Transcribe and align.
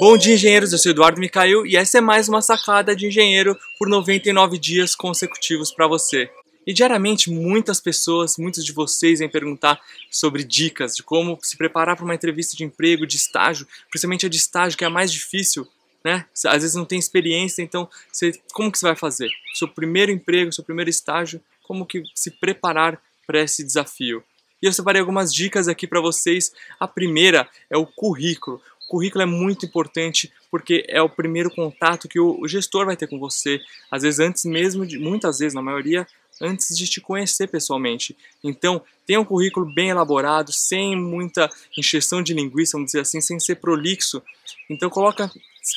Bom 0.00 0.16
dia, 0.16 0.34
engenheiros. 0.34 0.72
Eu 0.72 0.78
sou 0.78 0.92
Eduardo 0.92 1.20
Micael 1.20 1.66
e 1.66 1.76
essa 1.76 1.98
é 1.98 2.00
mais 2.00 2.28
uma 2.28 2.40
sacada 2.40 2.94
de 2.94 3.08
engenheiro 3.08 3.58
por 3.76 3.88
99 3.88 4.56
dias 4.56 4.94
consecutivos 4.94 5.72
para 5.72 5.88
você. 5.88 6.30
E 6.64 6.72
diariamente 6.72 7.32
muitas 7.32 7.80
pessoas, 7.80 8.36
muitos 8.38 8.64
de 8.64 8.70
vocês 8.70 9.18
vêm 9.18 9.28
perguntar 9.28 9.80
sobre 10.08 10.44
dicas 10.44 10.94
de 10.94 11.02
como 11.02 11.36
se 11.42 11.56
preparar 11.56 11.96
para 11.96 12.04
uma 12.04 12.14
entrevista 12.14 12.56
de 12.56 12.62
emprego, 12.62 13.08
de 13.08 13.16
estágio, 13.16 13.66
principalmente 13.90 14.24
a 14.24 14.28
de 14.28 14.36
estágio 14.36 14.78
que 14.78 14.84
é 14.84 14.86
a 14.86 14.90
mais 14.90 15.10
difícil, 15.12 15.66
né? 16.04 16.26
Às 16.46 16.62
vezes 16.62 16.76
não 16.76 16.84
tem 16.84 17.00
experiência, 17.00 17.60
então 17.60 17.90
você, 18.12 18.40
como 18.52 18.70
que 18.70 18.78
você 18.78 18.86
vai 18.86 18.94
fazer? 18.94 19.28
Seu 19.52 19.66
primeiro 19.66 20.12
emprego, 20.12 20.52
seu 20.52 20.62
primeiro 20.62 20.88
estágio, 20.88 21.40
como 21.64 21.84
que 21.84 22.04
se 22.14 22.30
preparar 22.30 23.02
para 23.26 23.40
esse 23.40 23.64
desafio? 23.64 24.22
E 24.62 24.66
eu 24.66 24.72
separei 24.72 25.00
algumas 25.00 25.32
dicas 25.32 25.68
aqui 25.68 25.86
para 25.86 26.00
vocês. 26.00 26.52
A 26.80 26.86
primeira 26.86 27.48
é 27.70 27.76
o 27.76 27.86
currículo 27.86 28.60
currículo 28.88 29.22
é 29.22 29.26
muito 29.26 29.66
importante 29.66 30.32
porque 30.50 30.84
é 30.88 31.00
o 31.00 31.08
primeiro 31.08 31.50
contato 31.50 32.08
que 32.08 32.18
o 32.18 32.48
gestor 32.48 32.86
vai 32.86 32.96
ter 32.96 33.06
com 33.06 33.18
você, 33.18 33.60
às 33.90 34.02
vezes 34.02 34.18
antes 34.18 34.44
mesmo 34.44 34.86
de, 34.86 34.98
muitas 34.98 35.38
vezes, 35.38 35.54
na 35.54 35.62
maioria, 35.62 36.06
antes 36.40 36.76
de 36.76 36.88
te 36.88 37.00
conhecer 37.00 37.48
pessoalmente. 37.48 38.16
Então, 38.42 38.80
tenha 39.06 39.20
um 39.20 39.24
currículo 39.24 39.66
bem 39.66 39.90
elaborado, 39.90 40.52
sem 40.52 40.96
muita 40.96 41.50
encheção 41.76 42.22
de 42.22 42.32
linguiça, 42.32 42.72
vamos 42.76 42.86
dizer 42.86 43.00
assim, 43.00 43.20
sem 43.20 43.38
ser 43.38 43.56
prolixo. 43.56 44.22
Então, 44.70 44.88
coloca 44.88 45.30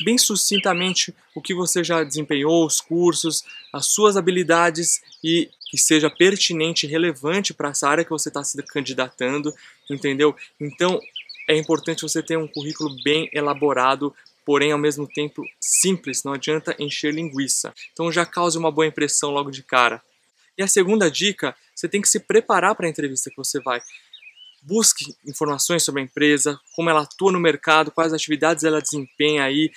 bem 0.06 0.18
sucintamente 0.18 1.14
o 1.36 1.42
que 1.42 1.54
você 1.54 1.84
já 1.84 2.04
desempenhou, 2.04 2.66
os 2.66 2.80
cursos, 2.80 3.44
as 3.74 3.88
suas 3.88 4.16
habilidades 4.16 5.02
e 5.24 5.50
que 5.70 5.78
seja 5.78 6.10
pertinente 6.10 6.86
e 6.86 6.90
relevante 6.90 7.54
para 7.54 7.70
essa 7.70 7.90
área 7.90 8.04
que 8.04 8.10
você 8.10 8.30
está 8.30 8.44
se 8.44 8.62
candidatando, 8.64 9.54
entendeu? 9.90 10.36
Então, 10.60 11.00
é 11.52 11.58
importante 11.58 12.04
você 12.04 12.24
ter 12.24 12.38
um 12.38 12.48
currículo 12.48 12.96
bem 13.04 13.30
elaborado, 13.34 14.16
porém 14.46 14.72
ao 14.72 14.80
mesmo 14.80 15.06
tempo 15.06 15.44
simples, 15.60 16.24
não 16.24 16.34
adianta 16.34 16.74
encher 16.80 17.14
linguiça. 17.14 17.74
Então 17.92 18.10
já 18.10 18.26
cause 18.26 18.58
uma 18.58 18.72
boa 18.72 18.88
impressão 18.88 19.32
logo 19.32 19.52
de 19.52 19.62
cara. 19.62 20.02
E 20.58 20.64
a 20.64 20.68
segunda 20.68 21.12
dica, 21.12 21.54
você 21.76 21.90
tem 21.90 22.02
que 22.02 22.08
se 22.08 22.22
preparar 22.22 22.74
para 22.74 22.88
a 22.88 22.90
entrevista 22.90 23.30
que 23.30 23.36
você 23.36 23.60
vai. 23.60 23.82
Busque 24.62 25.14
informações 25.28 25.84
sobre 25.84 26.02
a 26.02 26.06
empresa, 26.06 26.58
como 26.74 26.90
ela 26.90 27.02
atua 27.02 27.32
no 27.32 27.40
mercado, 27.40 27.92
quais 27.92 28.14
atividades 28.14 28.64
ela 28.64 28.80
desempenha 28.80 29.44
aí, 29.44 29.72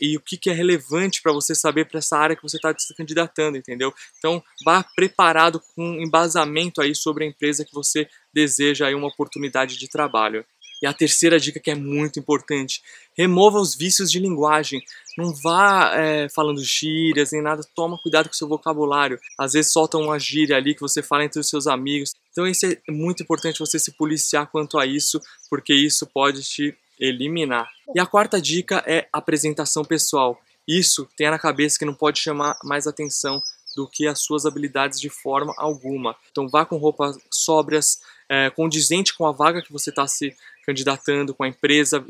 e 0.00 0.16
o 0.16 0.20
que, 0.20 0.36
que 0.36 0.50
é 0.50 0.52
relevante 0.52 1.22
para 1.22 1.32
você 1.32 1.54
saber 1.54 1.86
para 1.86 1.98
essa 1.98 2.16
área 2.16 2.36
que 2.36 2.42
você 2.42 2.56
está 2.56 2.74
se 2.78 2.94
candidatando, 2.94 3.56
entendeu? 3.56 3.92
Então, 4.18 4.42
vá 4.64 4.84
preparado 4.94 5.60
com 5.74 5.82
um 5.82 6.02
embasamento 6.02 6.80
aí 6.80 6.94
sobre 6.94 7.24
a 7.24 7.26
empresa 7.26 7.64
que 7.64 7.72
você 7.72 8.08
deseja 8.32 8.86
aí 8.86 8.94
uma 8.94 9.08
oportunidade 9.08 9.78
de 9.78 9.88
trabalho. 9.88 10.44
E 10.82 10.86
a 10.86 10.92
terceira 10.92 11.40
dica 11.40 11.58
que 11.58 11.70
é 11.70 11.74
muito 11.74 12.18
importante, 12.18 12.82
remova 13.16 13.58
os 13.58 13.74
vícios 13.74 14.10
de 14.10 14.18
linguagem. 14.18 14.82
Não 15.16 15.34
vá 15.34 15.92
é, 15.94 16.28
falando 16.28 16.62
gírias 16.62 17.32
nem 17.32 17.42
nada, 17.42 17.62
toma 17.74 17.98
cuidado 17.98 18.28
com 18.28 18.34
o 18.34 18.36
seu 18.36 18.48
vocabulário. 18.48 19.18
Às 19.38 19.54
vezes 19.54 19.72
solta 19.72 19.96
uma 19.96 20.18
gíria 20.18 20.56
ali 20.56 20.74
que 20.74 20.80
você 20.80 21.02
fala 21.02 21.24
entre 21.24 21.40
os 21.40 21.48
seus 21.48 21.66
amigos. 21.66 22.12
Então 22.30 22.46
isso 22.46 22.66
é 22.66 22.78
muito 22.90 23.22
importante 23.22 23.60
você 23.60 23.78
se 23.78 23.92
policiar 23.92 24.48
quanto 24.50 24.78
a 24.78 24.84
isso, 24.84 25.20
porque 25.48 25.72
isso 25.72 26.06
pode 26.06 26.42
te 26.42 26.76
eliminar. 27.00 27.68
E 27.94 28.00
a 28.00 28.06
quarta 28.06 28.40
dica 28.40 28.82
é 28.86 29.08
apresentação 29.12 29.84
pessoal. 29.84 30.38
Isso 30.68 31.08
tenha 31.16 31.30
na 31.30 31.38
cabeça 31.38 31.78
que 31.78 31.84
não 31.84 31.94
pode 31.94 32.18
chamar 32.18 32.58
mais 32.64 32.86
atenção 32.86 33.40
do 33.76 33.86
que 33.86 34.06
as 34.06 34.20
suas 34.22 34.46
habilidades 34.46 34.98
de 34.98 35.10
forma 35.10 35.54
alguma. 35.56 36.16
Então 36.30 36.48
vá 36.48 36.64
com 36.64 36.78
roupas 36.78 37.16
sóbrias, 37.30 38.00
é, 38.28 38.50
condizente 38.50 39.14
com 39.14 39.26
a 39.26 39.32
vaga 39.32 39.62
que 39.62 39.72
você 39.72 39.90
está 39.90 40.06
se 40.08 40.34
candidatando, 40.66 41.32
com 41.32 41.44
a 41.44 41.48
empresa, 41.48 42.04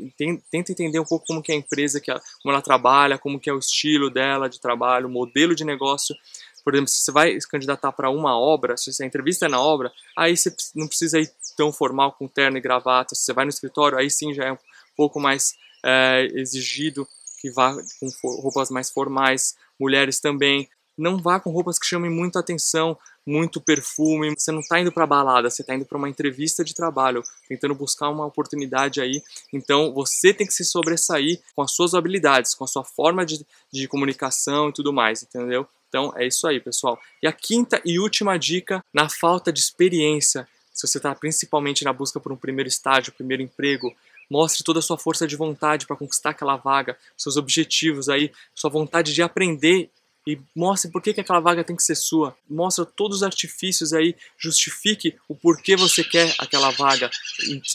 tenta 0.49 0.71
entender 0.71 0.99
um 0.99 1.05
pouco 1.05 1.25
como 1.27 1.43
que 1.43 1.51
é 1.51 1.55
a 1.55 1.57
empresa, 1.57 2.01
que 2.01 2.11
como 2.41 2.51
ela 2.51 2.61
trabalha, 2.61 3.17
como 3.17 3.39
que 3.39 3.49
é 3.49 3.53
o 3.53 3.59
estilo 3.59 4.09
dela 4.09 4.49
de 4.49 4.59
trabalho, 4.59 5.07
o 5.07 5.11
modelo 5.11 5.53
de 5.53 5.63
negócio. 5.63 6.15
Por 6.63 6.73
exemplo, 6.73 6.89
se 6.89 7.03
você 7.03 7.11
vai 7.11 7.39
se 7.39 7.47
candidatar 7.47 7.91
para 7.91 8.09
uma 8.09 8.37
obra, 8.37 8.75
se 8.75 8.91
a 9.01 9.05
entrevista 9.05 9.45
é 9.45 9.49
na 9.49 9.61
obra, 9.61 9.91
aí 10.17 10.35
você 10.35 10.53
não 10.75 10.87
precisa 10.87 11.19
ir 11.19 11.31
tão 11.55 11.71
formal 11.71 12.11
com 12.13 12.27
terno 12.27 12.57
e 12.57 12.61
gravata. 12.61 13.13
Se 13.13 13.23
você 13.23 13.33
vai 13.33 13.45
no 13.45 13.49
escritório, 13.49 13.97
aí 13.97 14.09
sim 14.09 14.33
já 14.33 14.45
é 14.45 14.51
um 14.51 14.57
pouco 14.95 15.19
mais 15.19 15.55
é, 15.85 16.27
exigido 16.33 17.07
que 17.39 17.51
vá 17.51 17.73
com 17.99 18.09
roupas 18.41 18.71
mais 18.71 18.89
formais, 18.89 19.55
mulheres 19.79 20.19
também 20.19 20.67
não 20.97 21.17
vá 21.17 21.39
com 21.39 21.51
roupas 21.51 21.77
que 21.77 21.85
chamem 21.85 22.09
muito 22.09 22.39
atenção, 22.39 22.97
muito 23.25 23.59
perfume. 23.59 24.33
Você 24.37 24.51
não 24.51 24.61
está 24.61 24.79
indo 24.79 24.91
para 24.91 25.05
balada, 25.05 25.49
você 25.49 25.61
está 25.61 25.75
indo 25.75 25.85
para 25.85 25.97
uma 25.97 26.09
entrevista 26.09 26.63
de 26.63 26.73
trabalho, 26.73 27.21
tentando 27.47 27.75
buscar 27.75 28.09
uma 28.09 28.25
oportunidade 28.25 29.01
aí. 29.01 29.21
Então 29.53 29.93
você 29.93 30.33
tem 30.33 30.47
que 30.47 30.53
se 30.53 30.63
sobressair 30.63 31.39
com 31.55 31.61
as 31.61 31.71
suas 31.73 31.93
habilidades, 31.93 32.55
com 32.55 32.63
a 32.63 32.67
sua 32.67 32.83
forma 32.83 33.25
de, 33.25 33.45
de 33.71 33.87
comunicação 33.87 34.69
e 34.69 34.73
tudo 34.73 34.93
mais, 34.93 35.21
entendeu? 35.21 35.67
Então 35.89 36.13
é 36.15 36.25
isso 36.25 36.47
aí, 36.47 36.59
pessoal. 36.59 36.99
E 37.21 37.27
a 37.27 37.33
quinta 37.33 37.81
e 37.85 37.99
última 37.99 38.37
dica, 38.37 38.83
na 38.93 39.09
falta 39.09 39.51
de 39.51 39.59
experiência, 39.59 40.47
se 40.73 40.87
você 40.87 40.97
está 40.97 41.13
principalmente 41.13 41.83
na 41.83 41.91
busca 41.91 42.19
por 42.19 42.31
um 42.31 42.37
primeiro 42.37 42.69
estágio, 42.69 43.13
primeiro 43.13 43.41
emprego, 43.41 43.93
mostre 44.29 44.63
toda 44.63 44.79
a 44.79 44.81
sua 44.81 44.97
força 44.97 45.27
de 45.27 45.35
vontade 45.35 45.87
para 45.87 45.95
conquistar 45.95 46.31
aquela 46.31 46.57
vaga, 46.57 46.97
seus 47.17 47.37
objetivos 47.37 48.09
aí, 48.09 48.31
sua 48.53 48.69
vontade 48.69 49.13
de 49.13 49.21
aprender 49.21 49.89
e 50.27 50.37
mostre 50.53 50.91
por 50.91 51.01
que, 51.01 51.13
que 51.13 51.21
aquela 51.21 51.39
vaga 51.39 51.63
tem 51.63 51.73
que 51.73 51.81
ser 51.81 51.95
sua. 51.95 52.35
Mostra 52.49 52.85
todos 52.85 53.17
os 53.17 53.23
artifícios 53.23 53.93
aí, 53.93 54.13
justifique 54.37 55.15
o 55.25 55.33
porquê 55.33 55.77
você 55.77 56.03
quer 56.03 56.35
aquela 56.37 56.69
vaga. 56.69 57.09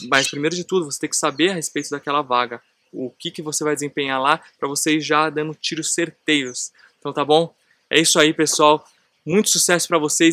Mas 0.07 0.27
primeiro 0.27 0.55
de 0.55 0.63
tudo, 0.63 0.85
você 0.85 0.99
tem 0.99 1.09
que 1.09 1.17
saber 1.17 1.49
a 1.49 1.55
respeito 1.55 1.89
daquela 1.89 2.21
vaga. 2.21 2.61
O 2.91 3.09
que, 3.09 3.31
que 3.31 3.41
você 3.41 3.63
vai 3.63 3.73
desempenhar 3.73 4.21
lá 4.21 4.39
para 4.59 4.67
você 4.67 4.97
ir 4.97 5.01
já 5.01 5.31
dando 5.31 5.55
tiros 5.55 5.95
certeiros. 5.95 6.71
Então 6.99 7.11
tá 7.11 7.25
bom? 7.25 7.51
É 7.89 7.99
isso 7.99 8.19
aí, 8.19 8.31
pessoal. 8.31 8.87
Muito 9.25 9.49
sucesso 9.49 9.87
para 9.87 9.97
vocês. 9.97 10.21